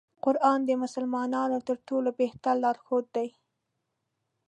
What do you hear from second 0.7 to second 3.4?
مسلمانانو تر ټولو بهتر لار ښود دی.